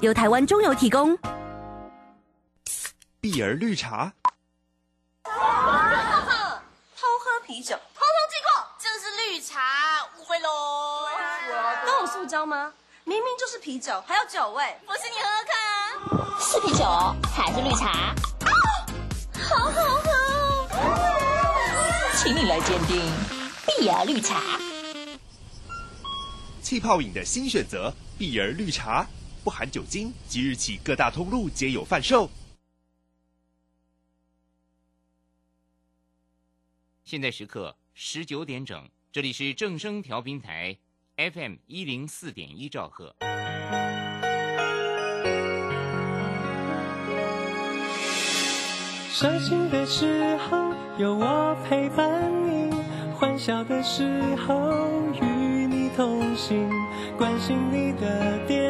[0.00, 1.18] 由台湾中油提供。
[3.20, 4.10] 碧儿绿茶，
[5.24, 5.30] 偷
[7.18, 9.60] 喝啤酒，通通记过，这是绿茶，
[10.18, 10.48] 误会喽。
[11.84, 12.72] 都有塑胶吗？
[13.04, 14.74] 明明就是啤酒，还有酒味。
[14.86, 16.40] 不信你喝喝看啊。
[16.40, 16.84] 是啤酒
[17.30, 18.14] 还是绿茶？
[19.38, 20.08] 好好喝。
[22.16, 23.12] 请你来鉴定
[23.66, 24.40] 碧儿绿茶。
[26.62, 29.06] 气泡饮的新选择，碧儿绿茶，
[29.42, 32.30] 不含酒精，即日起各大通路皆有贩售。
[37.04, 40.78] 现在时刻十九点整，这里是正声调频台
[41.16, 43.16] FM 一零四点一兆赫。
[49.12, 52.72] 伤心的时候有我陪伴你，
[53.12, 54.88] 欢笑的时候
[55.20, 56.70] 与你同行，
[57.18, 58.69] 关心你的点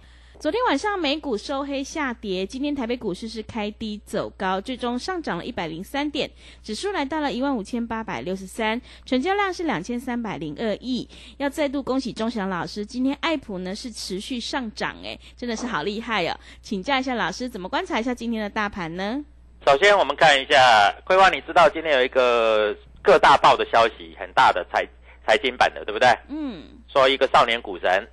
[0.41, 6.27] 昨天晚上美股收黑下跌，今天台北股市是开低走高，最终上涨了一百零三点，
[6.63, 11.07] 指数来到了一万五千八百六十三，成交量是两千三百零二亿。
[11.37, 16.35] 要再度恭喜钟祥老师，今天爱普呢是持续上涨，哎，真的是好厉害哦！
[16.63, 19.23] 请教一下老师，怎么观察一下今天的大盘呢？
[19.67, 24.83] 首先我们看一下桂花，你知道今天有一个各大报的消息，很大的财
[25.23, 26.09] 财经版的，对不对？
[26.29, 28.07] 嗯，说一个少年股神，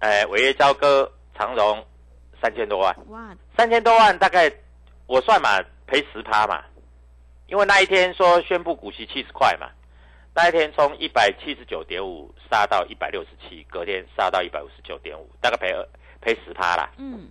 [0.00, 1.10] 哎，伟业交割。
[1.40, 1.82] 长荣
[2.38, 4.52] 三千多万，哇，三千多万大概
[5.06, 6.62] 我算嘛赔十趴嘛，
[7.46, 9.70] 因为那一天说宣布股息七十块嘛，
[10.34, 15.74] 那一天从一百七十九点五杀到一百六十七，隔天杀到一百五十九点五，大概赔
[16.20, 16.90] 赔十趴啦。
[16.98, 17.26] 嗯，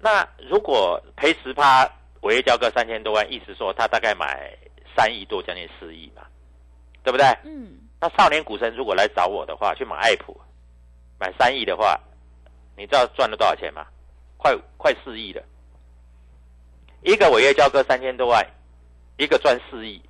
[0.00, 1.86] 那如果赔十趴，
[2.22, 4.56] 违约交割三千多万，意思说他大概买
[4.96, 6.22] 三亿多，将近四亿嘛，
[7.02, 7.26] 对不对？
[7.44, 10.40] 嗯，那少年股神如果来找我的话，去买爱普，
[11.20, 12.00] 买三亿的话。
[12.76, 13.86] 你知道赚了多少钱吗？
[14.36, 15.42] 快快四亿了，
[17.02, 18.46] 一个违约交割三千多万，
[19.16, 20.00] 一个赚四亿，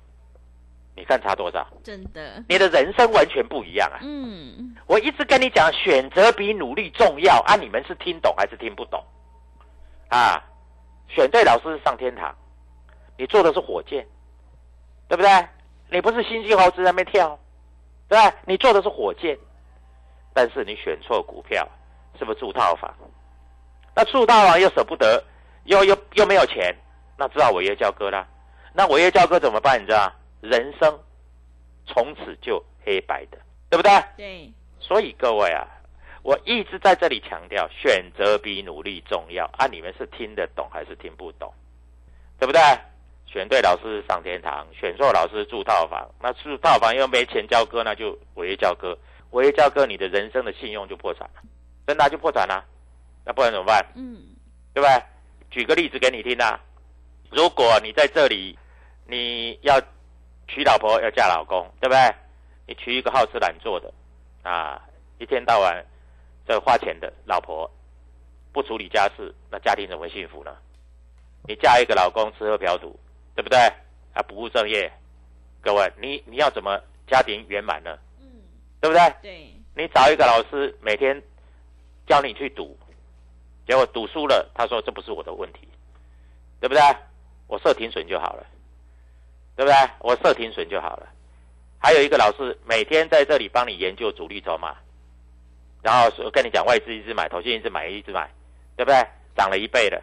[0.95, 1.65] 你看差多少？
[1.83, 3.99] 真的，你的人生完全不一样啊！
[4.01, 7.55] 嗯，我一直跟你讲，选择比努力重要啊！
[7.55, 9.01] 你们是听懂还是听不懂？
[10.09, 10.43] 啊，
[11.07, 12.35] 选对老师上天堂，
[13.17, 14.05] 你坐的是火箭，
[15.07, 15.47] 对不对？
[15.89, 17.39] 你不是星星猴子在那边跳，
[18.09, 18.35] 对吧？
[18.45, 19.37] 你做的是火箭，
[20.33, 21.65] 但是你选错股票。
[22.17, 22.93] 是不是住套房？
[23.95, 25.23] 那住套房又舍不得，
[25.65, 26.75] 又又又没有钱，
[27.17, 28.27] 那只好违约交割啦。
[28.73, 29.81] 那违约交割怎么办？
[29.81, 30.11] 你知道
[30.41, 30.99] 人生
[31.85, 33.37] 从此就黑白的，
[33.69, 33.91] 对不对？
[34.15, 34.53] 对。
[34.79, 35.67] 所以各位啊，
[36.21, 39.65] 我一直在这里强调，选择比努力重要啊！
[39.67, 41.53] 你们是听得懂还是听不懂？
[42.39, 42.61] 对不对？
[43.25, 46.07] 选对老师上天堂，选错老师住套房。
[46.21, 48.97] 那住套房又没钱交割，那就违约交割。
[49.31, 51.41] 违约交割，你的人生的信用就破产了。
[51.87, 52.63] 真的就破产了，
[53.25, 53.83] 那不然怎么办？
[53.95, 54.21] 嗯，
[54.73, 55.03] 对不对？
[55.49, 56.59] 举个例子给你听啊，
[57.31, 58.59] 如果你在这里，
[59.07, 59.81] 你要
[60.47, 62.15] 娶老婆要嫁老公，对不对？
[62.67, 63.91] 你娶一个好吃懒做的，
[64.43, 64.83] 啊，
[65.17, 65.85] 一天到晚
[66.45, 67.71] 在花钱的老婆，
[68.51, 70.53] 不处理家事，那家庭怎么会幸福呢？
[71.47, 72.99] 你嫁一个老公吃喝嫖赌，
[73.33, 73.57] 对不对？
[74.13, 74.91] 啊，不务正业，
[75.61, 78.27] 各位，你你要怎么家庭圆满呢，嗯，
[78.81, 79.15] 对不对？
[79.21, 81.21] 对，你找一个老师每天
[82.07, 82.75] 教你去赌，
[83.67, 85.67] 结果赌输了，他说这不是我的问题，
[86.59, 86.81] 对不对？
[87.47, 88.47] 我设停损就好了，
[89.55, 89.89] 对不对？
[89.99, 91.07] 我设停损就好了。
[91.79, 94.75] 还有一个老师每天在这里帮你研究主力筹码，
[95.83, 98.29] 然后说跟你讲外资一直买，投信一直买，一直买，
[98.75, 98.97] 对不对？
[99.35, 100.01] 涨了一倍了，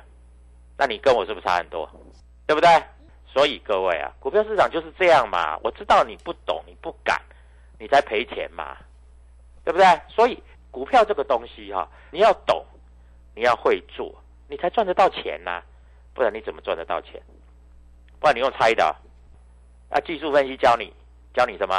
[0.78, 1.90] 那你跟我是不是差很多？
[2.46, 2.68] 对不对？
[3.26, 5.58] 所以各位啊，股票市场就是这样嘛。
[5.64, 7.20] 我知道你不懂，你不敢，
[7.80, 8.76] 你在赔钱嘛，
[9.64, 9.84] 对不对？
[10.08, 10.40] 所以
[10.74, 12.66] 股票这个东西哈、你要懂，
[13.36, 14.12] 你要会做，
[14.48, 15.62] 你才赚得到钱呐、
[16.12, 17.22] 不然你怎么赚得到钱？
[18.18, 18.90] 不然你用猜的啊，
[19.90, 20.92] 啊技术分析教你，
[21.32, 21.76] 教你什么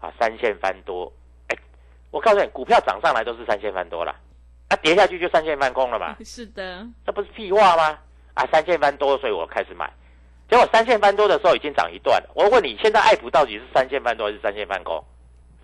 [0.00, 0.12] 啊？
[0.16, 1.12] 三线翻多，
[1.48, 1.58] 哎，
[2.12, 4.14] 我告诉你，股票涨上来都是三线翻多了，
[4.68, 7.98] 啊跌下去就三线翻空了嘛， 是的，这不是屁话吗？
[8.34, 9.92] 啊，三线翻多，所以我开始买。
[10.48, 12.30] 结果三线翻多的时候已经涨一段了。
[12.36, 15.04] 我问你，现在爱普到底是三线翻多还是三线翻空？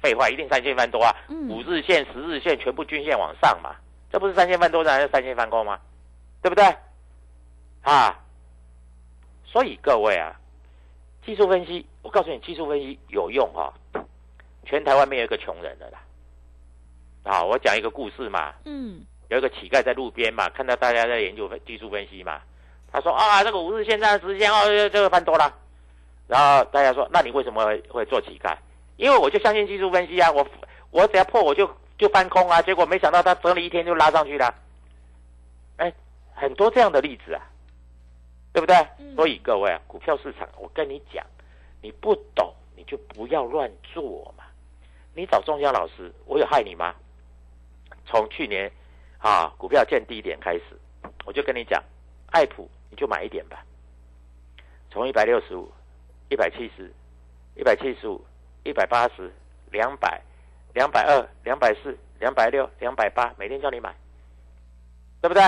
[0.07, 1.11] 废话，一定三千翻多啊！
[1.29, 3.75] 嗯五日线、十日线全部均线往上嘛，
[4.09, 5.81] 这不是三千翻多还是三千翻空吗？
[6.41, 6.65] 对不对？
[7.83, 8.17] 啊，
[9.45, 10.39] 所以各位啊，
[11.25, 13.75] 技术分析，我告诉你，技术分析有用哈、
[14.65, 15.99] 全台湾没有一个穷人的啦。
[17.25, 22.41] 啊，我讲一个故事嘛，嗯，有一个乞丐在路边嘛，看到大家在研究技术分析嘛，
[22.93, 25.53] 他说啊，这个五日线、三十日线哦，这这个翻多了。
[26.29, 28.57] 然后大家说，那你为什么会会做乞丐？
[28.97, 30.47] 因为我就相信技术分析啊，我
[30.91, 34.55] 我只要破我就就翻空啊，结果没想到它整理一天就拉上去了。
[35.77, 35.93] 哎，
[36.35, 37.43] 很多这样的例子啊，
[38.53, 38.75] 对不对？
[39.15, 41.25] 所以各位啊，股票市场，我跟你讲，
[41.83, 44.45] 你不懂你就不要乱做嘛。
[45.15, 46.95] 你找中央老师，我有害你吗？
[48.07, 48.71] 从去年
[49.19, 50.63] 啊股票见低点开始，
[51.25, 51.83] 我就跟你讲，
[52.31, 53.65] 爱普你就买一点吧，
[54.91, 55.71] 从一百六十五、
[56.29, 56.93] 一百七十、
[57.55, 58.25] 一百七十五、
[58.67, 59.33] 一百八十、
[59.71, 60.21] 两百、
[60.75, 63.95] 两百二、两百四、两百六、两百八，每天叫你买，
[65.21, 65.43] 对不对？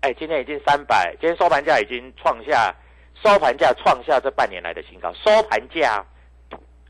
[0.00, 2.74] 哎，今天已经三百，今天收盘价已经创下
[3.22, 6.04] 收盘价创下这半年来的新高，收盘价，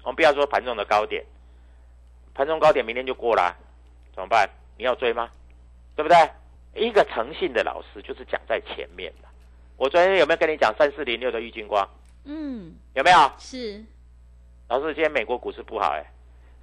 [0.03, 1.25] 我们不要说盘中的高点，
[2.35, 3.55] 盘中高点明天就过了啊、
[4.15, 4.49] 怎么办？
[4.77, 5.31] 你要追吗？
[5.95, 6.17] 对不对？
[6.75, 9.29] 一个诚信的老师就是讲在前面的。
[9.77, 11.87] 我昨天有没有跟你讲三四零六的郁金光？
[12.25, 13.33] 嗯，有没有？
[13.39, 13.85] 是，
[14.73, 16.03] 老师，今天美国股市不好哎，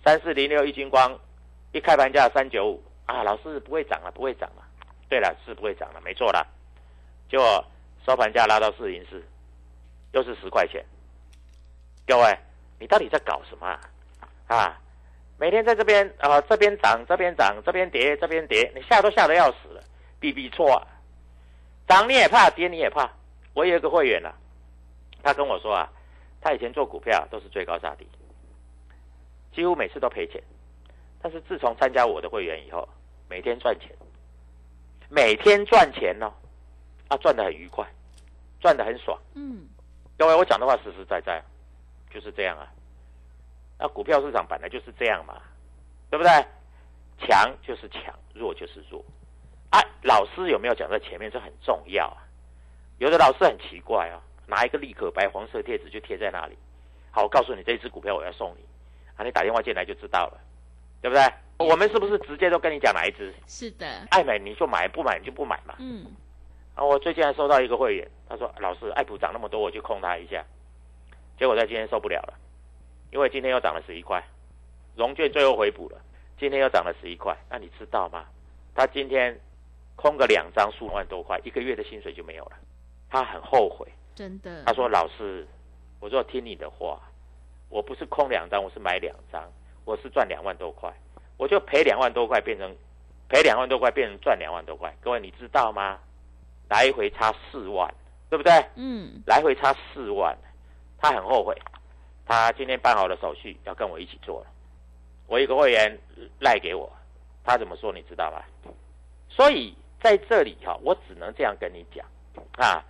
[0.04, 1.16] 三四零六一金光
[1.74, 4.64] 一开盘价三九五啊，老师不会涨了，不会涨了。
[5.08, 6.44] 对了，是不会涨了，没错啦。
[7.30, 7.64] 结果
[8.08, 9.24] 收盘价拉到四零四，
[10.14, 10.84] 又是十块钱。
[12.08, 12.36] 各位，
[12.80, 13.80] 你到底在搞什么啊？
[14.48, 14.82] 啊，
[15.38, 19.84] 每天在这边啊、这边涨，这边涨，这边跌，这边跌，你吓都吓得要死了，
[20.20, 20.82] 比比错啊！
[21.88, 23.08] 涨你也怕，跌你也怕。
[23.54, 24.34] 我有一个会员啊，
[25.22, 25.88] 他跟我说啊，
[26.42, 28.08] 他以前做股票都是最高杀低，
[29.54, 30.42] 几乎每次都赔钱。
[31.22, 32.88] 但是自从参加我的会员以后，
[33.30, 33.90] 每天赚钱，
[35.10, 36.32] 每天赚钱哦，
[37.10, 37.86] 啊，赚的很愉快，
[38.62, 39.20] 赚的很爽。
[39.34, 39.68] 嗯，
[40.18, 41.44] 各位，我讲的话实实在在，
[42.10, 42.72] 就是这样啊。
[43.78, 45.42] 那股票市场本来就是这样嘛，
[46.10, 46.32] 对不对？
[47.22, 49.04] 强就是强，弱就是弱。
[49.72, 51.30] 啊，老师有没有讲在前面？
[51.30, 52.24] 这很重要啊。
[52.98, 56.58] 有的老师很奇怪啊，拿一个立可白黄色贴纸就贴在那里。
[57.12, 58.66] 好，我告诉你，这一只股票我要送你，
[59.16, 60.40] 啊，你打电话进来就知道了，
[61.02, 61.24] 对不对？
[61.58, 63.34] 我们是不是直接都跟你讲哪一只？
[63.46, 65.76] 是的，爱买你就买，不买你就不买嘛。
[65.80, 66.06] 嗯，
[66.76, 70.44] 啊，我最近还收到一个会员，他说：“老师，爱普涨那么多，我就控他一下。”
[71.38, 72.34] 结果在今天受不了了，
[73.12, 74.24] 因为今天又涨了十一块，
[74.96, 76.00] 融券最后回补了，
[76.38, 77.36] 今天又涨了十一块。
[77.50, 78.26] 那你知道吗？
[78.76, 79.38] 他今天
[79.96, 82.52] 空个两张，数万多块，一个月的薪水就没有了。
[83.10, 83.86] 他很后悔，
[84.20, 84.66] 真的。
[84.66, 85.48] 他说：“老师，
[86.02, 87.00] 我说听你的话，
[87.70, 89.50] 我不是空两张，我是买两张，
[89.86, 90.94] 我是赚两万多块，
[91.38, 92.76] 我就赔两万多块变成
[93.30, 94.94] 赔两万多块变成赚两万多块。
[95.00, 95.98] 各位你知道吗？
[96.68, 97.90] 来回差四万，
[98.30, 98.52] 对不对？
[98.76, 100.38] 嗯，来回差四万，
[100.98, 101.56] 他很后悔。
[102.26, 104.48] 他今天办好了手续，要跟我一起做了。
[105.28, 105.98] 我一个会员
[106.42, 106.92] 赖给我，
[107.46, 108.44] 他怎么说你知道吗？
[109.30, 112.06] 所以在这里哈、我只能这样跟你讲
[112.58, 112.84] 啊。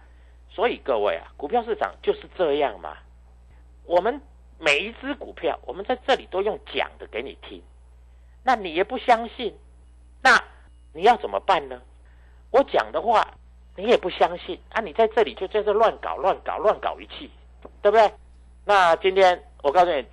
[0.60, 2.98] 所以各位啊，股票市场就是这样嘛。
[3.86, 4.20] 我们
[4.58, 7.64] 每一只股票，我们在这里都用讲的给你听，
[8.44, 9.58] 那你也不相信，
[10.22, 10.38] 那
[10.92, 11.82] 你要怎么办呢？
[12.52, 13.26] 我讲的话
[13.78, 14.82] 你也不相信啊！
[14.82, 17.32] 你在这里就在这乱搞乱搞乱搞一气，
[17.82, 18.12] 对不对？
[18.66, 20.06] 那今天我告诉你，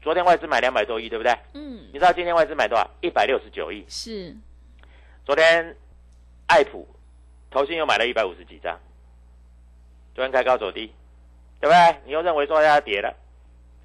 [0.00, 1.36] 昨天外资买两百多亿，对不对？
[1.54, 2.88] 嗯，你知道今天外资买多少？
[3.00, 3.84] 一百六十九亿。
[3.88, 4.36] 是，
[5.24, 5.74] 昨天
[6.46, 6.86] 爱普
[7.50, 8.78] 投信又买了一百五十几张，
[10.20, 10.92] 昨天开高走低，
[11.60, 11.96] 对不对？
[12.04, 13.10] 你又认为说它要跌了，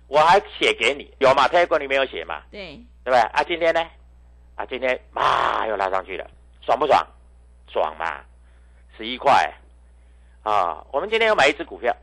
[0.09, 1.47] 我还写给你，有嘛？
[1.47, 2.43] 泰国你没有写嘛？
[2.51, 2.75] 对，
[3.05, 3.19] 对不对？
[3.19, 3.79] 啊，今天呢？
[4.55, 6.29] 啊，今天嘛又拉上去了，
[6.61, 7.07] 爽不爽？
[7.71, 8.21] 爽嘛，
[8.97, 9.49] 十一块
[10.43, 10.85] 啊！
[10.91, 11.95] 我们今天有买一只股票，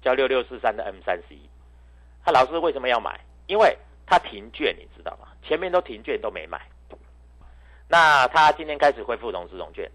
[0.00, 1.40] 叫六六四三的 M 三十一。
[2.24, 3.20] 他老师为什么要买？
[3.46, 5.28] 因为他停券，你知道吗？
[5.46, 6.58] 前面都停券都没买。
[7.88, 9.86] 那他今天开始恢复融资融券，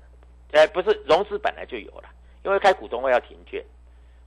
[0.52, 2.08] 哎，不是融资本来就有了，
[2.44, 3.64] 因为开股东会要停券。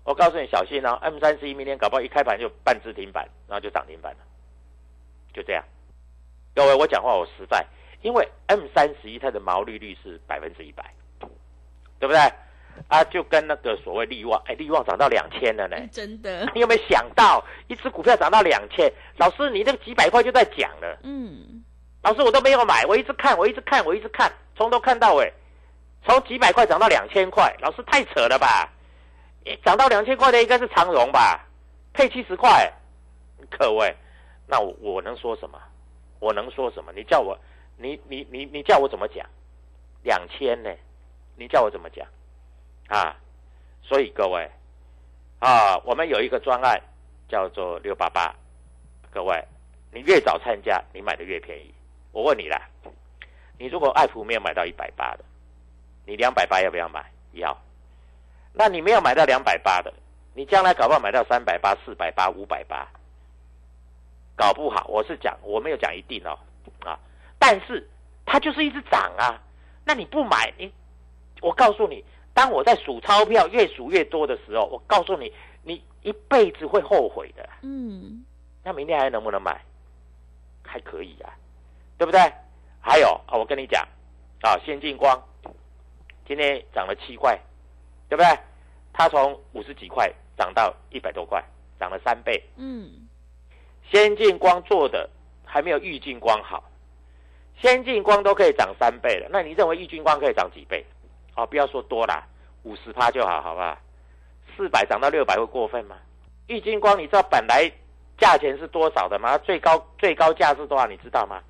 [0.04, 4.18] 我告诉你，小心哦！M 三十一明天搞不好一开盘就半只停板，然后就涨停板了，
[5.32, 5.64] 就这样。
[6.54, 7.64] 各位，我讲话我实在，
[8.02, 10.84] 因为 M 三十一它的毛利率是百分之一百，
[11.98, 12.18] 对不对？
[12.88, 16.44] 啊，就跟那个所谓利旺，哎，利旺涨到两千了呢，真的。
[16.54, 18.92] 你有没有想到，一只股票涨到两千？
[19.16, 21.64] 老师，你那个几百块就在讲了，嗯，
[22.02, 25.32] 老师我都没有买，我一直看，我一直看，我一直看，从头看到尾，
[26.04, 28.70] 从几百块涨到两千块，老师太扯了吧？
[29.64, 31.46] 涨到两千块的应该是长荣吧，
[31.92, 32.72] 配七十块，
[33.50, 33.94] 各位，
[34.46, 35.58] 那我我能说什么？
[36.18, 36.92] 我能说什么？
[36.94, 37.38] 你叫我，
[37.76, 39.26] 你你你你叫我怎么讲？
[40.02, 40.70] 两千呢？
[41.36, 42.06] 你叫我怎么讲？
[42.88, 43.16] 啊，
[43.82, 44.50] 所以各位，
[45.40, 46.80] 啊，我们有一个专案
[47.28, 48.34] 叫做六八八，
[49.10, 49.42] 各位，
[49.90, 51.74] 你越早参加，你买的越便宜。
[52.12, 52.68] 我问你啦，
[53.58, 55.24] 你如果爱普没有买到一百八的，
[56.06, 57.04] 你两百八要不要买？
[57.32, 57.56] 要。
[58.52, 59.92] 那你没有买到两百八的，
[60.32, 62.86] 你将来搞不好买到三百八、四百八、五百八，
[64.36, 66.38] 搞不好我是讲我没有讲一定哦，
[66.84, 66.98] 啊，
[67.38, 67.88] 但是
[68.24, 69.40] 它就是一直涨啊。
[69.84, 70.72] 那你不买，你
[71.40, 75.32] 我告诉你，当我在数钞票越数越多的时候，我告诉你，
[75.62, 77.48] 你一辈子会后悔的。
[77.62, 78.24] 嗯，
[78.62, 79.60] 那明天还能不能买？
[80.62, 81.34] 还可以啊，
[81.98, 82.20] 对不对？
[82.80, 83.86] 还有啊，我跟你讲
[84.42, 85.22] 啊，先进光
[86.26, 87.38] 今天涨了七块。
[88.06, 88.38] 对不对？
[88.92, 91.42] 它从五十几块涨到一百多块，
[91.80, 92.40] 涨了三倍。
[92.56, 93.08] 嗯，
[93.90, 95.08] 先进光做的
[95.42, 96.62] 还没有玉金光好，
[97.60, 100.84] 先进光都可以涨三倍了，那你认为玉金光可以涨几倍？
[101.34, 102.24] 哦，不要说多啦，
[102.62, 103.76] 五十趴就好，好不好？
[104.54, 105.96] 四百涨到六百会过分吗？
[106.46, 107.68] 玉金光你知道本来
[108.18, 109.36] 价钱是多少的吗？
[109.38, 110.86] 最高最高价是多少？
[110.86, 111.42] 你知道吗？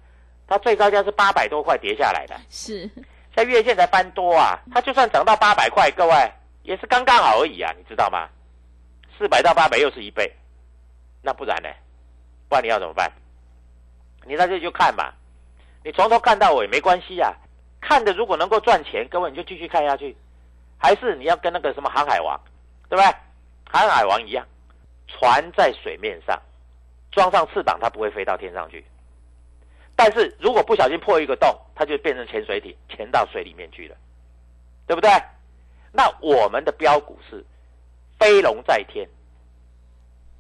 [0.47, 2.89] 它最高价是八百多块跌下来的，是
[3.35, 4.61] 在月线才翻多啊！
[4.73, 6.33] 它就算涨到八百块，各位。
[6.63, 8.29] 也是刚刚好而已啊，你知道吗？
[9.19, 10.33] 四百到八百又是一倍，
[11.21, 11.69] 那不然呢？
[12.49, 13.13] 不然你要怎么办？
[14.25, 15.13] 你在这里就看嘛，
[15.85, 17.35] 你从头看到尾没关系啊。
[17.81, 20.17] 看的如果能够赚钱，各位你就继续看下去。
[20.79, 22.41] 还是你要跟那个什么航海王，
[22.89, 23.15] 对不对？
[23.71, 24.47] 航海王一样，
[25.07, 26.41] 船在水面上，
[27.13, 28.83] 装上翅膀它不会飞到天上去。
[29.97, 33.97] 但是如果不小心破一个洞，它就变成潜水艇，潜到水里面去了，
[34.87, 35.11] 对不对？
[35.93, 37.45] 那我们的标股是
[38.19, 39.09] 飞龙在天，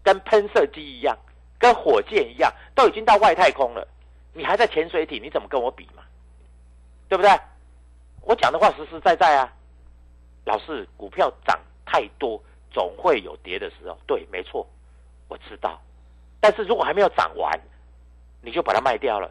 [0.02, 1.16] 跟喷射机一样，
[1.58, 3.86] 跟火箭一样，都已经到外太空了。
[4.32, 6.02] 你还在潜水艇，你怎么跟我比嘛？
[7.08, 7.30] 对不对？
[8.22, 9.52] 我讲的话实实在在啊。
[10.44, 13.96] 老是股票涨太多，总会有跌的时候。
[14.06, 14.66] 对，没错，
[15.28, 15.80] 我知道。
[16.38, 17.58] 但是如果还没有涨完，
[18.42, 19.30] 你就把它卖掉了，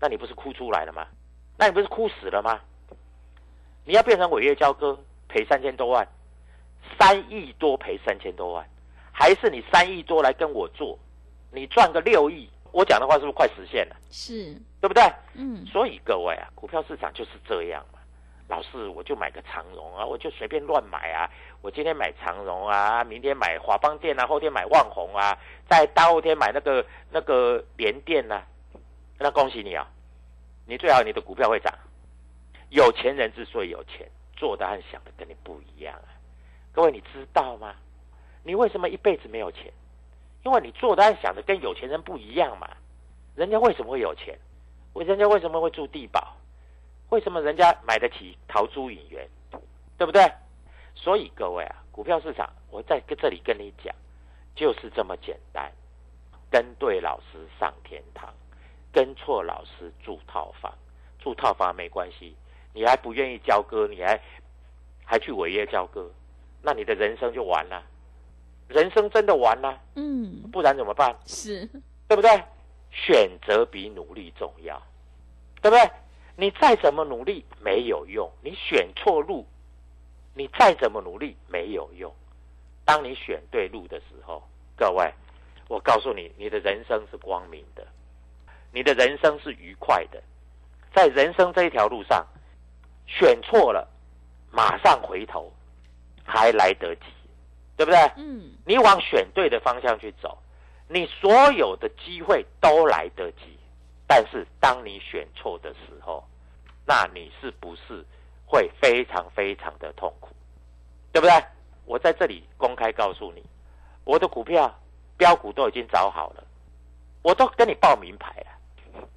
[0.00, 1.06] 那你不是哭出来了吗？
[1.58, 2.58] 那你不是哭死了吗？
[3.84, 4.98] 你要变成违约交割？
[5.28, 6.08] 赔三千多万，
[6.98, 8.66] 三亿多赔三千多万，
[9.12, 10.98] 还是你三亿多来跟我做，
[11.52, 13.96] 你赚个六亿，我讲的话是不是快实现了？
[14.10, 15.04] 是，对不对？
[15.34, 15.64] 嗯。
[15.66, 18.00] 所以各位啊，股票市场就是这样嘛。
[18.48, 21.30] 老是我就买个长荣啊，我就随便乱买啊。
[21.62, 25.38] 我今天买长荣啊，明天买华邦电啊，后天买万宏啊，
[25.68, 28.42] 再大后天买那个那个联电呐。
[29.22, 29.86] 那恭喜你啊，
[30.66, 31.72] 你最好你的股票会涨。
[32.70, 34.10] 有钱人之所以有钱。
[34.34, 36.08] 做的和想的跟你不一样啊，
[36.72, 37.74] 各位你知道吗？
[38.42, 39.70] 你为什么一辈子没有钱？
[40.44, 42.66] 因为你做的和想的跟有钱人不一样嘛。
[43.36, 44.38] 人家为什么会有钱？
[44.94, 46.34] 为人家为什么会住地堡？
[47.10, 49.28] 为什么人家买得起陶朱影园？
[49.98, 50.32] 对不对？
[50.94, 53.94] 所以各位啊，股票市场，我在这里跟你讲，
[54.54, 55.70] 就是这么简单。
[56.50, 58.32] 跟对老师上天堂，
[58.92, 60.72] 跟错老师住套房。
[61.18, 62.34] 住套房没关系。
[62.72, 64.20] 你还不愿意交割，你还
[65.04, 66.08] 还去违约交割，
[66.62, 67.82] 那你的人生就完了，
[68.68, 69.80] 人生真的完了。
[69.96, 71.14] 嗯，不然怎么办？
[71.26, 71.66] 是，
[72.06, 72.30] 对不对？
[72.92, 74.80] 选择比努力重要，
[75.60, 75.90] 对不对？
[76.36, 79.44] 你再怎么努力没有用，你选错路，
[80.34, 82.12] 你再怎么努力没有用。
[82.84, 84.42] 当你选对路的时候，
[84.76, 85.12] 各位，
[85.68, 87.86] 我告诉你，你的人生是光明的，
[88.72, 90.22] 你的人生是愉快的，
[90.94, 92.26] 在人生这一条路上。
[93.12, 93.88] 选错了，
[94.52, 95.52] 马上回头，
[96.24, 97.02] 还来得及，
[97.76, 97.98] 对不对？
[98.16, 100.38] 嗯，你往选对的方向去走，
[100.86, 103.58] 你所有的机会都来得及，
[104.06, 106.24] 但是当你选错的时候，
[106.86, 108.04] 那你是不是
[108.46, 110.28] 会非常非常的痛苦？
[111.10, 111.44] 对不对？
[111.84, 113.42] 我在这里公开告诉你，
[114.04, 114.72] 我的股票
[115.16, 116.44] 标股都已经找好了，
[117.22, 118.46] 我都跟你报名牌了。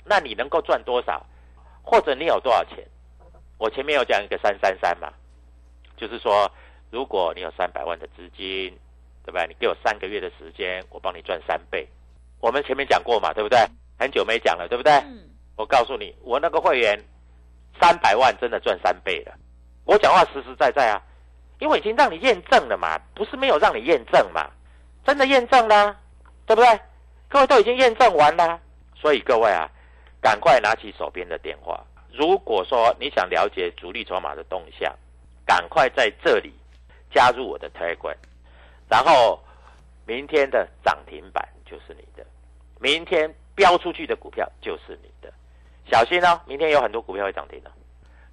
[0.03, 1.25] 那你能够赚多少，
[1.81, 2.85] 或者你有多少钱？
[3.57, 5.11] 我前面有讲一个三三三嘛，
[5.95, 6.51] 就是说，
[6.91, 8.77] 如果你有三百万的资金，
[9.23, 9.47] 对不对？
[9.47, 11.87] 你给我三个月的时间，我帮你赚三倍。
[12.41, 13.57] 我们前面讲过嘛，对不对？
[13.97, 14.91] 很久没讲了，对不对？
[14.93, 16.99] 嗯，我告诉你，我那个会员
[17.79, 19.33] 三百万真的赚三倍了。
[19.85, 21.01] 我讲话实实在在啊，
[21.59, 24.49] 因为已经让你验证了嘛，不是没有让你验证嘛，
[25.05, 25.95] 真的验证啦，
[26.45, 26.79] 对不对？
[27.29, 28.59] 各位都已经验证完了，
[28.95, 29.69] 所以各位啊，
[30.23, 31.85] 赶快拿起手边的电话。
[32.13, 34.95] 如果说你想了解主力筹码的动向，
[35.45, 36.53] 赶快在这里
[37.11, 38.15] 加入我的 Telegram，
[38.89, 39.43] 然后
[40.05, 42.25] 明天的涨停板就是你的，
[42.79, 45.33] 明天标出去的股票就是你的。
[45.91, 47.69] 小心哦，明天有很多股票会涨停的，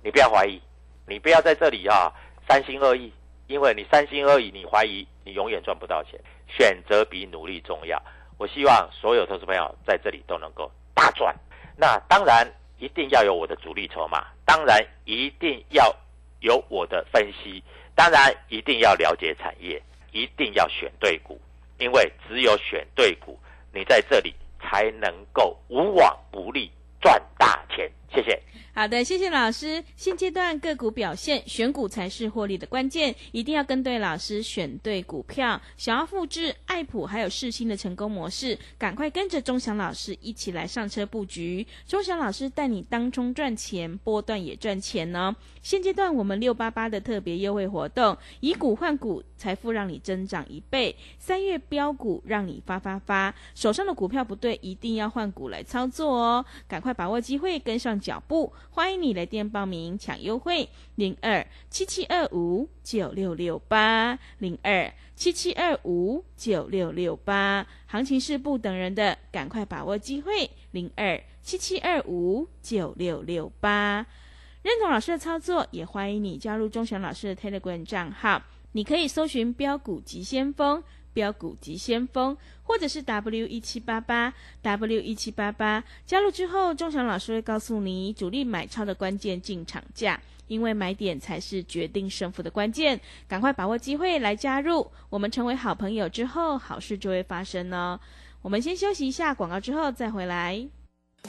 [0.05, 0.63] 你不要怀疑，
[1.09, 2.13] 你不要在这里啊
[2.49, 3.13] 三心二意，
[3.49, 6.21] 因为你三心二意，你怀疑，你永远赚不到钱。
[6.47, 8.01] 选择比努力重要。
[8.37, 11.35] 我希望所有投资朋友在这里都能够大赚。
[11.81, 12.47] 那当然
[12.79, 15.97] 一定要有我的主力筹码，当然一定要
[16.41, 17.63] 有我的分析，
[17.95, 19.83] 当然一定要了解产业，
[20.13, 21.41] 一定要选对股，
[21.79, 23.41] 因为只有选对股，
[23.73, 26.71] 你在这里才能够无往不利
[27.01, 27.91] 赚大钱。
[28.13, 28.39] 谢谢。
[28.81, 29.85] 好的，谢谢老师。
[29.95, 35.61] 现阶段个股表现，选股才是获利的关键，一定要跟对老师，选对股票。
[35.77, 41.67] 想要复制爱普还有世新的成功模式，赶快跟着钟祥老师一起来上车布局。
[41.87, 45.37] 钟祥老师带你当中赚钱，波段也赚钱呢。
[45.61, 50.97] 现阶段我们六八八的特别优惠活动，以股换股，财富让你增长一倍。
[51.19, 56.43] 三月标股让你发发发，手上的股票不对，一定要换股来操作哦。
[56.67, 58.51] 赶快把握机会，跟上脚步。
[58.73, 67.67] 欢迎你来电报名抢优惠，零二七七二五九六六八零二七七二五九六六八。
[67.87, 74.07] 行情是不等人的，赶快把握机会，零二七七二五九六六八。
[74.63, 78.41] 认同老师的操作，也欢迎你加入钟祥老师的 Telegram 账号，
[78.73, 80.81] 你可以搜寻标股急先锋。
[81.13, 97.99] 标股及先锋，或者是 W 一七八八 W 一七八八，加入之后，钟祥老师会告诉你主力买超的关键进场价，因为买点才是决定胜负的关键，赶快把握机会来加入，我们成为好朋友之后，好事就会发生哦。
[98.43, 100.67] 我们先休息一下广告，之后再回来。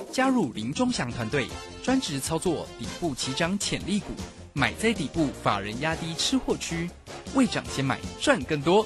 [0.10, 1.48] 加入林钟祥团队，
[1.84, 4.13] 专职操作底部起涨潜力股，
[4.54, 6.89] 买在底部，法人压低吃货区，
[7.36, 8.86] 未涨先买赚更多。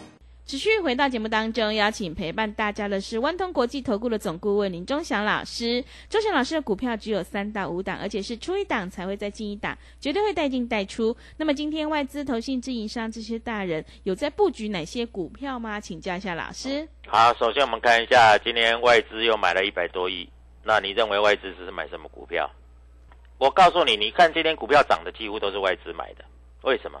[0.51, 5.81] 持续回到节目当中，邀请陪伴大家的是万通国际投顾的总顾问林忠祥老师。
[6.09, 11.15] 忠祥老师的股票只有三到五档，而且是出一档才会再进一档，绝对会带进带出。
[11.37, 15.79] 那么今天外资、投信、自营商这些大人有在布局哪些股票吗？
[15.79, 16.85] 请教一下老师。
[17.07, 20.29] 好，首先我们看一下，今天外资又买了一百多亿，
[20.65, 22.51] 那你认为外资是买什么股票？
[23.37, 26.25] 我告诉你，你看今天股票涨的几乎都是外资买的，
[26.63, 26.99] 为什么？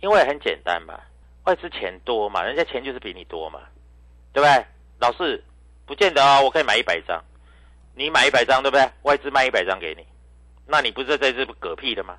[0.00, 0.98] 因为很简单嘛。
[1.44, 3.60] 外资钱多嘛，人家钱就是比你多嘛，
[4.32, 4.66] 对不对？
[5.00, 5.42] 老师，
[5.86, 7.22] 不见得啊，我可以买一百张，
[7.94, 8.88] 你买一百张，对不对？
[9.02, 10.06] 外资卖一百张给你，
[10.66, 12.16] 那你不是在这不嗝屁的吗？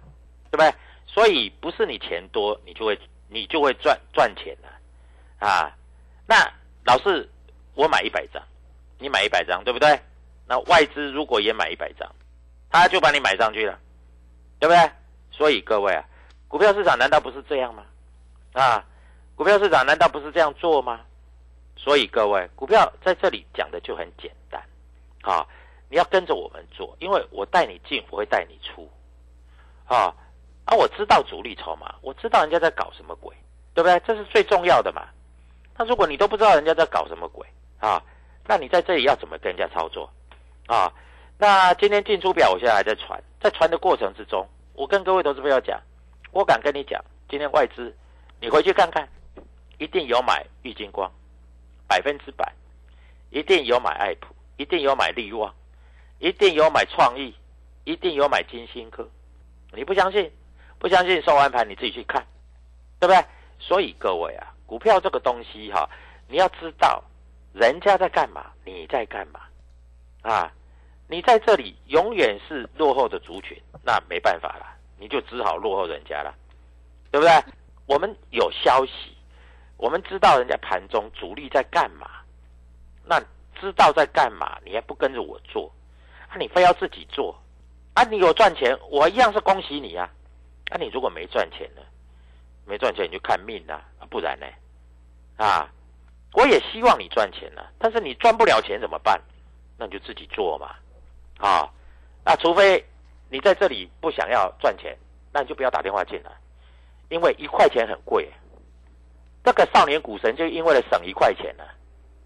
[0.51, 0.73] 对不对？
[1.07, 5.71] 所以不是你钱多，你就会你就会赚赚钱了啊。
[6.27, 6.35] 那
[6.85, 7.29] 老师，
[7.75, 8.43] 我买一百张，
[8.99, 9.99] 你买一百张，对不对？
[10.45, 12.09] 那外资如果也买一百张，
[12.69, 13.79] 他就把你买上去了，
[14.59, 14.91] 对不对？
[15.31, 16.03] 所以各位啊，
[16.49, 17.85] 股票市场难道不是这样吗？
[18.51, 18.85] 啊？
[19.35, 21.01] 股票市场难道不是这样做吗？
[21.75, 24.61] 所以各位，股票在这里讲的就很简单，
[25.21, 25.45] 啊，
[25.89, 28.87] 你要跟着我们做，因为我带你进，我会带你出，
[29.87, 30.13] 啊，
[30.65, 33.35] 啊，我知道主力筹码，我知道人家在搞什么鬼，
[33.73, 33.99] 对不对？
[34.05, 35.07] 这是最重要的嘛。
[35.75, 37.45] 那如果你都不知道人家在搞什么鬼
[37.79, 38.01] 啊，
[38.45, 40.09] 那你在这里要怎么跟人家操作
[40.67, 40.93] 啊？
[41.39, 45.81] 那今天进出表我现在还在传，在传的过程之中，我跟各位投资朋友讲，
[46.31, 47.93] 我敢跟你讲，今天外资，
[48.39, 49.09] 你回去看看。
[49.83, 51.11] 一定有买玉金光，
[51.89, 52.45] 百分之百；
[53.31, 55.53] 一定有买爱普，一定有买利旺，
[56.19, 57.35] 一定有买创意，
[57.83, 59.05] 一定有买金星科。
[59.73, 60.31] 你不相信？
[60.79, 62.25] 不相信收完盘你自己去看，
[62.97, 63.25] 对不对？
[63.59, 65.89] 所以各位啊，股票这个东西哈，
[66.29, 67.03] 你要知道
[67.51, 69.41] 人家在干嘛，你在干嘛
[70.21, 70.49] 啊？
[71.09, 76.33] 你在这里永远是落后的族群，那没办法了，你就只好落后人家了，
[77.11, 77.33] 对不对？
[77.85, 79.12] 我们有消息，
[79.83, 82.09] 我们知道人家盘中主力在干嘛，
[83.03, 83.19] 那
[83.59, 85.69] 知道在干嘛，你还不跟着我做，
[86.29, 87.37] 啊，你非要自己做，
[87.93, 90.09] 啊，你有赚钱，我一样是恭喜你啊，
[90.71, 91.81] 啊，你如果没赚钱呢，
[92.65, 94.47] 没赚钱你就看命啊，不然呢，
[95.35, 95.69] 啊，
[96.31, 99.21] 我也希望你赚钱呢，但是你赚不了钱怎么办？
[99.77, 100.77] 那你就自己做嘛，
[101.45, 101.69] 啊，
[102.23, 102.81] 那除非
[103.29, 104.97] 你在这里不想要赚钱，
[105.33, 106.31] 那你就不要打电话进来，
[107.09, 108.31] 因为一块钱很贵，
[109.43, 111.63] 这个少年股神就因为了省一块钱呢，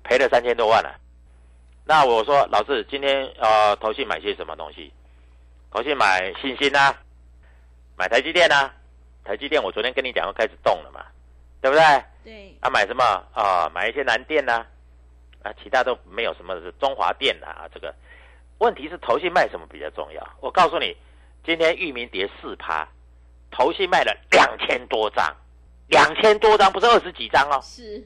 [0.04, 0.96] 赔了三千多万了。
[1.84, 4.92] 那我说老师，今天呃，投信买些什么东西？
[5.72, 6.96] 投信买信心啊，
[7.98, 8.74] 买台积电啊，
[9.24, 11.06] 台积电我昨天跟你讲要开始动了嘛，
[11.62, 11.84] 对不对？
[12.24, 12.58] 对。
[12.62, 13.04] 啊，买什么
[13.34, 13.70] 啊？
[13.74, 14.66] 买一些南电呐，
[15.44, 17.94] 啊，其他都没有什么中华电啊，这个
[18.60, 20.22] 问题是投信卖什么比较重要？
[20.42, 20.96] 我告诉你，
[21.44, 22.88] 今天域名跌四趴，
[23.50, 25.36] 投信卖了两千多张，
[25.88, 27.60] 两千多张不是二十几张哦。
[27.62, 28.04] 是。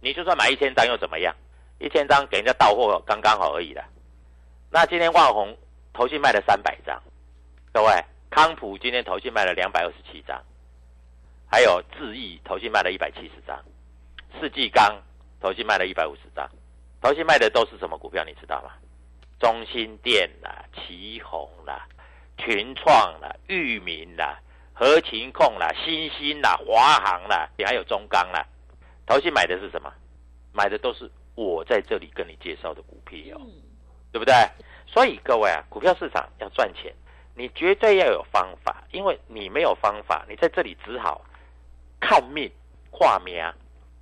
[0.00, 1.34] 你就算买一千张又怎么样？
[1.78, 3.84] 一千张给人家到货刚刚好而已的。
[4.70, 5.56] 那今天万红
[5.92, 7.02] 投信卖了三百张，
[7.72, 7.92] 各位
[8.30, 10.42] 康普今天投信卖了两百二十七张，
[11.50, 13.62] 还有智易投信卖了一百七十张，
[14.40, 15.02] 世纪钢
[15.40, 16.48] 投信卖了一百五十张，
[17.00, 18.24] 投信卖的都是什么股票？
[18.24, 18.70] 你知道吗？
[19.40, 21.86] 中心店啦、旗宏啦、
[22.38, 24.38] 群创啦、域名啦、
[24.82, 28.44] 合情控啦、新兴啦、华航啦，也还有中钢啦，
[29.06, 29.92] 投信买的是什么？
[30.52, 31.08] 买的都是。
[31.36, 33.40] 我在这里跟你介绍的股票，
[34.10, 34.34] 对不对？
[34.88, 36.92] 所以各位啊，股票市场要赚钱，
[37.36, 41.24] 你绝对要有方法，因为你没有方法，你在这里只好
[42.00, 42.50] 看命、
[42.90, 43.34] 画命，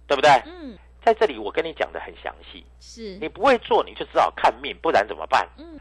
[0.08, 0.30] 对不对？
[0.46, 5.46] 嗯，在这里我跟你讲的很详细，是你不会做，你就只好看命，不然怎么办？
[5.58, 5.78] 嗯，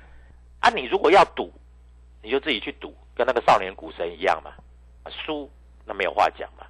[0.59, 1.51] 啊，你如果要赌，
[2.21, 4.51] 你就自己去赌，跟那个少年股神一样嘛，
[5.09, 5.49] 输
[5.85, 6.65] 那没有话讲嘛。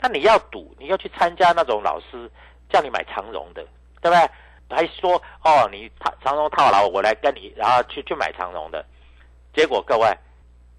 [0.00, 2.30] 那你要赌，你要去参加那种老师
[2.68, 3.66] 叫你买长荣的。
[4.02, 4.30] 对不对？
[4.76, 8.84] 还说哦，你长长荣套牢，我来跟你，然后去去买长荣的，
[9.52, 10.16] 结果各位，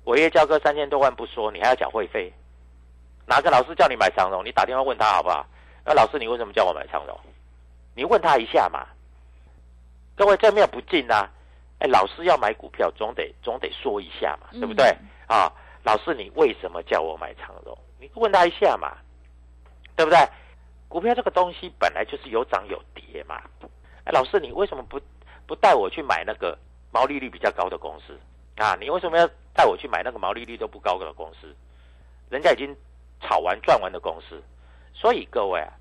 [0.05, 2.31] 违约交割三千多万不说，你还要缴会费。
[3.25, 4.45] 哪个老师叫你买长荣？
[4.45, 5.45] 你打电话问他好不好？
[5.83, 7.19] 那老师，你为什么叫我买长荣？
[7.95, 8.85] 你问他一下嘛。
[10.15, 11.27] 各位这没有不进呐，
[11.79, 14.95] 哎，老师要买股票，总得总得说一下嘛，对不对？
[15.27, 15.51] 啊，
[15.87, 17.73] 老师，你为什么叫我买长荣？
[17.97, 18.97] 你问他一下嘛，
[19.95, 20.19] 对不对？
[20.89, 23.41] 股票这个东西本来就是有涨有跌嘛，
[24.03, 24.99] 哎，老师你为什么不
[25.45, 26.59] 不带我去买那个
[26.91, 28.19] 毛利率比较高的公司
[28.57, 28.75] 啊？
[28.81, 31.55] 你为什么要带我去买那个毛利率都不高的公司？
[32.29, 32.75] 人家已经
[33.21, 34.43] 炒完赚完的公司，
[34.93, 35.71] 所以各位啊，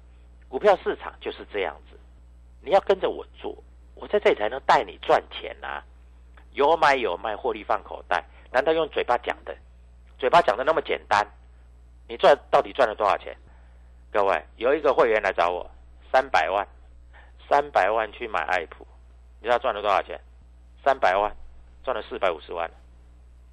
[0.48, 1.98] 股票市场就是这样子，
[2.62, 3.56] 你要跟着我做，
[3.96, 5.82] 我在这里才能带你赚钱呐。
[6.52, 9.52] 有买有卖，获利放口袋，难道用嘴巴讲的？
[10.18, 11.26] 嘴巴讲的那么简单？
[12.08, 13.36] 你赚到底赚了多少钱？
[14.10, 15.68] 各位，有一个会员来找我，
[16.10, 16.66] 三百万，
[17.48, 18.86] 三百万去买爱普，
[19.40, 20.18] 你知道赚了多少钱？
[20.82, 21.34] 三百万，
[21.84, 22.70] 赚了四百五十万。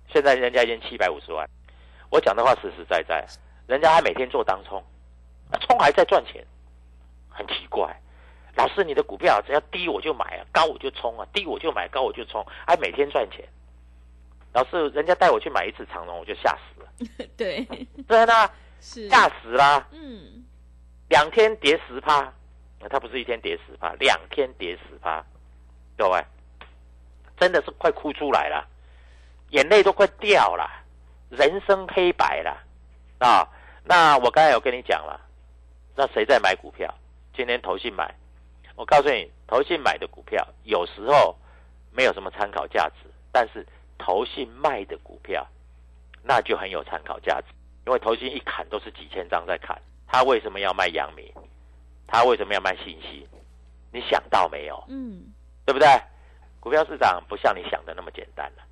[0.07, 1.49] 现在人家已经七百五十万。
[2.09, 3.25] 我讲的话实实在在，
[3.67, 4.81] 人家还每天做当冲，
[5.61, 6.45] 冲还在赚钱，
[7.29, 7.93] 很奇怪。
[8.55, 13.43] 老师，你的股票只要低我就买啊，高我就冲啊，低我就买，高我就冲，还每天赚钱。
[14.53, 17.27] 老师，人家带我去买一次长隆，我就吓死了。
[17.35, 17.65] 对，
[18.07, 19.87] 真的，是吓死啦。
[19.91, 20.43] 嗯。
[21.09, 22.33] 两天跌十趴，
[22.89, 25.23] 它不是一天跌十趴，两天跌十趴，
[25.97, 26.23] 各位，
[27.37, 28.67] 真的是快哭出来了，
[29.49, 30.67] 眼泪都快掉了，
[31.29, 32.57] 人生黑白了
[33.19, 33.47] 啊！
[33.83, 35.19] 那我刚才有跟你讲了，
[35.95, 36.91] 那谁在买股票？
[37.35, 38.11] 今天投信买，
[38.75, 41.37] 我告诉你，投信买的股票有时候
[41.91, 43.63] 没有什么参考价值，但是
[43.97, 45.45] 投信卖的股票
[46.23, 47.47] 那就很有参考价值，
[47.85, 49.79] 因为投信一砍都是几千张在砍。
[50.07, 51.25] 他为什么要卖阳明？
[52.07, 53.27] 他为什么要卖信息？
[53.91, 54.83] 你想到没有？
[54.87, 55.23] 嗯，
[55.65, 55.87] 对不对？
[56.59, 58.63] 股票市场不像你想的那么简单了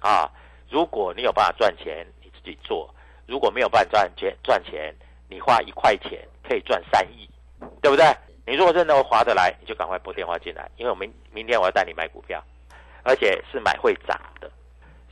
[0.00, 0.30] 啊！
[0.68, 2.88] 如果你有办法赚钱，你自己做；
[3.26, 4.94] 如果没有办法赚钱，赚钱
[5.28, 7.28] 你花一块钱可以赚三亿，
[7.80, 8.04] 对不对？
[8.44, 12.42] 你如果真的划得来，你就赶快拨电话进来，因为我明明天我要带你买股票，
[13.04, 14.50] 而且是买会涨的，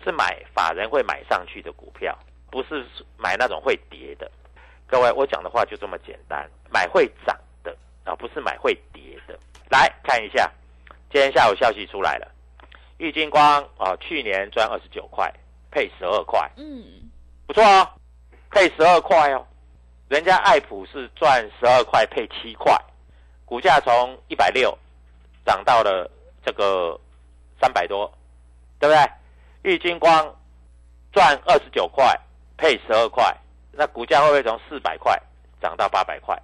[0.05, 2.17] 是买法人会买上去的股票，
[2.51, 2.87] 不是
[3.17, 4.31] 买那种会跌的。
[4.87, 9.37] 各位，我讲的话就这么简单，买会涨的啊，不是买会跌的。
[9.71, 10.49] 来看一下，
[11.11, 12.31] 今天下午消息出来了，
[12.99, 15.33] 玉金光啊，去年赚二十九块，
[15.71, 17.11] 配十二块，嗯，
[17.47, 17.89] 不错哦。
[18.51, 19.45] 配十二块哦，
[20.09, 22.73] 人家爱普是赚十二块配七块，
[23.45, 24.79] 股价从一百六
[25.45, 26.09] 涨到了
[26.45, 26.97] 这个
[27.61, 28.07] 三百多，
[28.79, 29.11] 对不对？
[29.65, 30.37] 玉金光
[31.11, 32.15] 赚二十九块
[32.59, 33.35] 配十二块，
[33.73, 35.19] 那股价会不会从四百块
[35.61, 36.39] 涨到八百块？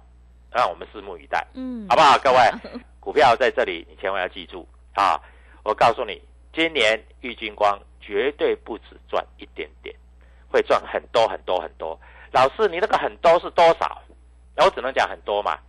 [0.51, 2.17] 让我们拭目以待，嗯，好不好？
[2.17, 5.21] 各位，股票在这里，你千万要记住啊！
[5.63, 6.19] 我告诉你，
[6.51, 9.95] 今年玉金光绝对不止赚一点点，
[10.49, 11.97] 会赚很多很多很多。
[12.31, 14.01] 老师，你那个很多是多少？
[14.55, 15.59] 那我只能讲很多嘛，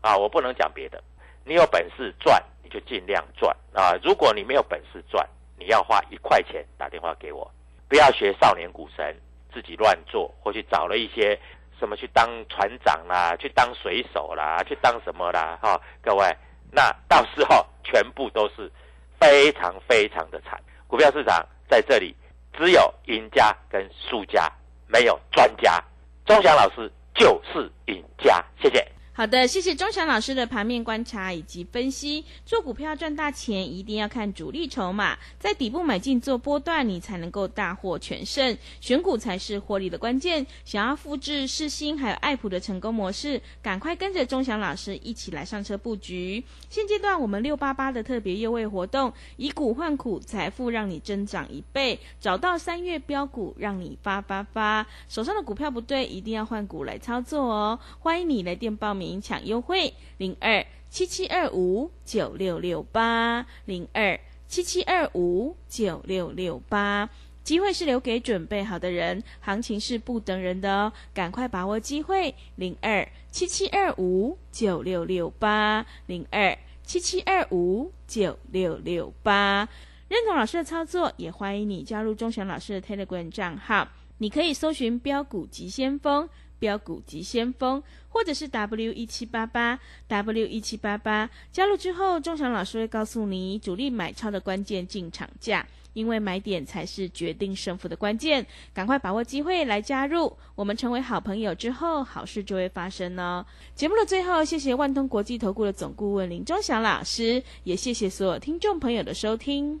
[0.00, 1.00] 啊，我不能讲别的。
[1.44, 3.92] 你有本事赚，你就尽量赚啊！
[4.02, 5.24] 如果你没有本事赚，
[5.62, 7.48] 你要花一块钱打电话给我，
[7.88, 9.16] 不要学少年股神
[9.52, 11.38] 自己乱做，或去找了一些。
[11.78, 15.58] 什么去当船长啦，去当水手啦，去当什么啦？
[15.60, 16.24] 哈，各位，
[16.70, 18.70] 那到时候全部都是
[19.18, 20.62] 非常非常的惨。
[20.86, 22.14] 股票市场在这里
[22.56, 24.48] 只有赢家跟输家，
[24.86, 25.82] 没有专家。
[26.24, 28.86] 钟祥老师就是赢家，谢谢。
[29.14, 32.24] 好的，谢谢钟祥老师的盘面观察以及分析。
[32.46, 38.56] 做股票赚大钱，一定要看主力筹码，在底部买进做波段，你才能够大获全胜。
[38.80, 40.46] 选股才是获利的关键。
[40.64, 46.42] 想要复制世新还有爱普的成功模式，赶快跟着钟祥老师一起来上车布局。
[46.70, 52.00] 现阶段我们六八八的特别优惠活动，以股换股，财富让你增长一倍。
[52.18, 54.86] 找到三月标股，让你发发发。
[55.06, 57.78] 手上的股票不对，一定要换股来操作哦。
[57.98, 59.02] 欢迎你来电报名。
[59.20, 67.08] 抢优惠零二七七二五九六六八零二七七二五九六六八，
[67.42, 79.66] 机会是留给准备好的人，行情是不等人的哦，赶快把握机会零二七七二五九六六八零二七七二五九六六八，
[80.08, 86.28] 认同老师的操作，也欢迎你加入钟祥老师的 Telegram 账号，你可以搜寻标股急先锋。
[86.62, 103.44] 标股及先锋，或者是 W 一七八八 W 一七八八，加入之后，钟祥老师会告诉你主力买超的关键进场价，因为买点才是决定胜负的关键，赶快把握机会来加入，我们成为好朋友之后，好事就会发生哦。
[103.74, 109.80] 节目的最后，谢谢万通国际投顾的总顾问林钟祥老师，也谢谢所有听众朋友的收听。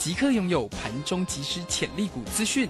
[0.00, 2.66] 即刻拥有盘中即时潜力股资讯，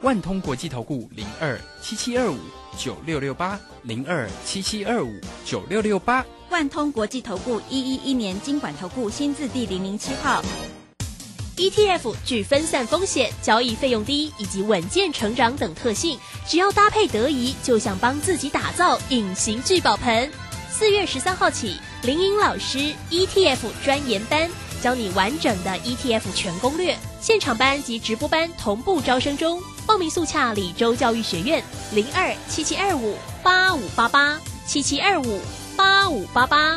[0.00, 2.36] 万通国际投顾零二七七二五
[2.76, 10.42] 九六六八零二七七二五九六六八，万通国际投顾一一一年经管投顾新字第零零七号。
[11.56, 16.18] ETF 具分散风险、交易费用低以及稳健成长等特性，
[16.48, 20.28] 只要搭配得宜，就像帮自己打造隐形聚宝盆。
[20.68, 24.50] 四月十三号起，林颖老师 ETF 专研班。
[24.82, 35.40] 教你完整的 ETF 全攻略，现场班及直播班同步招生中，报名速洽李州教育学院零二七七二五八五八八七七二五
[35.76, 36.76] 八五八八。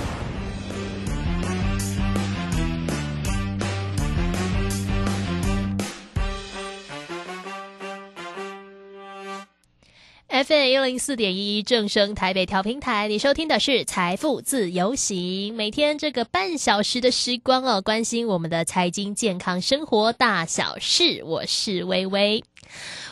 [10.43, 15.53] FM 一零四点一正声台北调频台，你收听的是财富自由行。
[15.53, 21.21] 每天这个半小时的时光哦，关心我们的财经、健康、生活大小事。
[21.23, 22.43] 我是微微。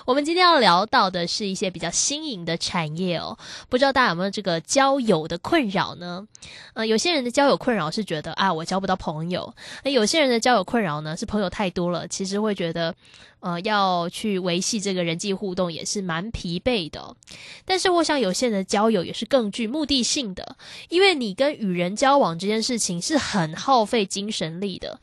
[0.10, 3.38] 我们今天要聊到的是一些比较新颖的产业哦，
[3.70, 6.28] 不知道大家有没有这个交友的困扰呢？
[6.74, 12.96] 呃，有些人的交友困扰是觉得啊，我交不到朋友；那有些人的交友困扰呢，是朋友太多了，其实会觉得，
[13.42, 17.16] 呃，要去维系这个人际互动也是蛮疲惫的。
[17.64, 20.56] 但是，我想有些人的交友也是更具目的性的，
[20.90, 25.00] 因为你跟与人交往这件事情是很耗费精神力的。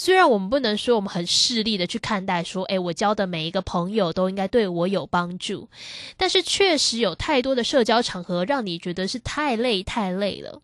[0.00, 5.68] 虽然我们不能说我们很势利的去看待，说，诶，我交的每一个朋友都应该对我有帮助，
[6.16, 10.62] 但是确实有太多的社交场合让你觉得是太累太累了。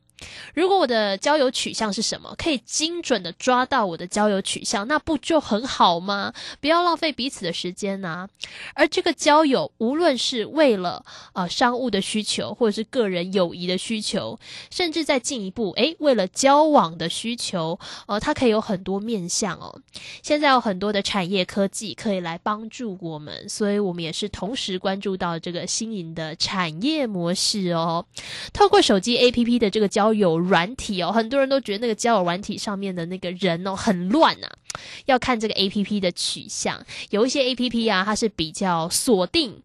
[0.54, 6.32] 如果我的交友取向是什么，可以精准的抓到我的交友取向，那不就很好吗？
[6.60, 8.28] 不要浪费彼此的时间呐。
[8.74, 14.38] 而这个交友，无论是为了呃商务的需求，或者是个人友谊的需求，
[14.70, 19.80] 甚至再进一步，诶，为了交往的需求，呃，它可以有很多面向哦。
[20.22, 28.06] 现在有很多的产业科技可以来帮助我们，所以我们也是同时关注到这个新颖的产业模式哦。
[28.52, 34.48] 透过手机 APP 的这个交有软体哦，很多人都觉得那个交友软体上面的那个人哦很乱啊，
[35.07, 36.85] 要看这个 A P P 的取向。
[37.11, 39.62] 有一些 A P P 啊，它是比较锁定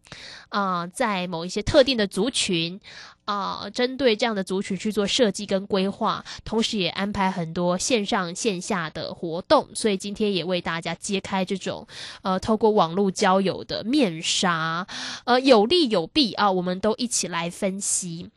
[0.48, 2.80] 啊，在某一些特定的族群
[3.30, 9.68] 啊，针对这样的族群去做设计跟规划，同时也安排很多线上线下的活动。
[9.72, 11.86] 所以今天也为大家揭开这种
[12.22, 14.84] 呃，透过网络交友的面纱，
[15.26, 18.30] 呃，有利有弊啊，我们都一起来分析。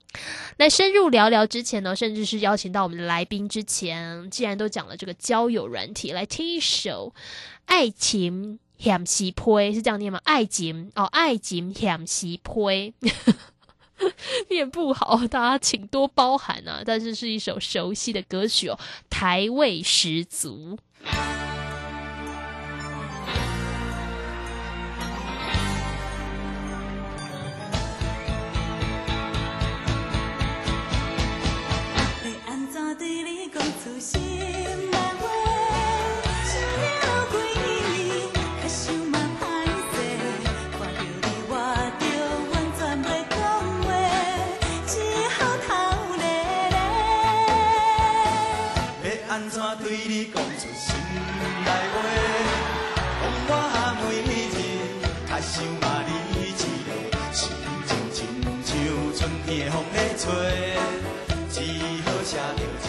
[0.58, 7.13] 来深入聊聊之前呢，甚至是邀请到我们的来宾之前，既然都讲了这个交友软体，来听一首
[7.65, 10.19] 《爱情险西坡》，是这样念吗？
[10.23, 12.69] 爱情哦，爱情险西坡，
[14.49, 16.82] 念不好，大家请多包涵啊！
[16.86, 18.79] 但是是一首熟悉的歌曲哦，
[19.10, 20.77] 台味十足。
[49.34, 50.93] 安怎对你讲出心
[51.65, 51.96] 内话？
[53.48, 53.50] 讲
[53.98, 54.56] 我每日
[55.28, 56.54] 较想阿你一
[56.86, 56.88] 个，
[57.34, 57.41] 心
[57.88, 58.22] 情真
[58.63, 58.72] 像
[59.17, 60.24] 春天的风在吹，
[61.50, 61.56] 只
[62.06, 62.32] 好写
[62.80, 62.83] 著。